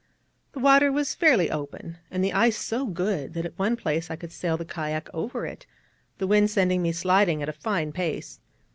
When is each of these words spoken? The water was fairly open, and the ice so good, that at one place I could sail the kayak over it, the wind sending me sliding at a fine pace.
The 0.53 0.59
water 0.59 0.91
was 0.91 1.13
fairly 1.13 1.51
open, 1.51 1.97
and 2.09 2.23
the 2.23 2.33
ice 2.33 2.57
so 2.57 2.87
good, 2.87 3.35
that 3.35 3.45
at 3.45 3.59
one 3.59 3.75
place 3.75 4.09
I 4.09 4.15
could 4.15 4.31
sail 4.31 4.57
the 4.57 4.65
kayak 4.65 5.11
over 5.13 5.45
it, 5.45 5.67
the 6.17 6.25
wind 6.25 6.49
sending 6.49 6.81
me 6.81 6.91
sliding 6.91 7.43
at 7.43 7.49
a 7.49 7.53
fine 7.53 7.91
pace. 7.91 8.39